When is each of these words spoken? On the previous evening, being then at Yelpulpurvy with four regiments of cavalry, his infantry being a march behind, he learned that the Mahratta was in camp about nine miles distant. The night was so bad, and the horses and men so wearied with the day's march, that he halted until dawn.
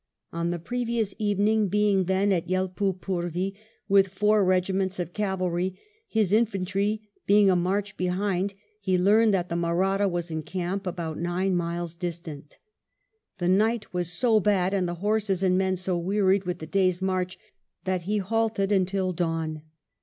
On 0.33 0.49
the 0.49 0.57
previous 0.57 1.13
evening, 1.19 1.67
being 1.67 2.05
then 2.05 2.31
at 2.31 2.47
Yelpulpurvy 2.47 3.53
with 3.87 4.07
four 4.07 4.43
regiments 4.43 4.97
of 4.97 5.13
cavalry, 5.13 5.79
his 6.07 6.31
infantry 6.31 7.07
being 7.27 7.51
a 7.51 7.55
march 7.55 7.95
behind, 7.97 8.55
he 8.79 8.97
learned 8.97 9.31
that 9.35 9.47
the 9.49 9.55
Mahratta 9.55 10.07
was 10.09 10.31
in 10.31 10.41
camp 10.41 10.87
about 10.87 11.19
nine 11.19 11.55
miles 11.55 11.93
distant. 11.93 12.57
The 13.37 13.47
night 13.47 13.93
was 13.93 14.11
so 14.11 14.39
bad, 14.39 14.73
and 14.73 14.87
the 14.87 14.95
horses 15.05 15.43
and 15.43 15.55
men 15.55 15.75
so 15.77 15.95
wearied 15.99 16.45
with 16.45 16.57
the 16.57 16.65
day's 16.65 16.99
march, 16.99 17.37
that 17.83 18.01
he 18.09 18.17
halted 18.17 18.71
until 18.71 19.13
dawn. 19.13 19.61